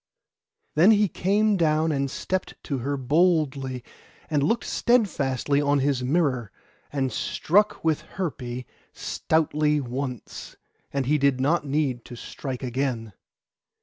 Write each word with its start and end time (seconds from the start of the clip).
Then 0.73 0.89
he 0.89 1.07
came 1.07 1.57
down 1.57 1.91
and 1.91 2.09
stepped 2.09 2.55
to 2.63 2.79
her 2.79 2.97
boldly, 2.97 3.83
and 4.31 4.41
looked 4.41 4.63
steadfastly 4.63 5.61
on 5.61 5.77
his 5.77 6.01
mirror, 6.03 6.51
and 6.91 7.11
struck 7.13 7.83
with 7.83 8.03
Herpé 8.15 8.65
stoutly 8.93 9.79
once; 9.79 10.55
and 10.91 11.05
he 11.05 11.19
did 11.19 11.39
not 11.39 11.67
need 11.67 12.03
to 12.05 12.15
strike 12.15 12.63
again. 12.63 13.13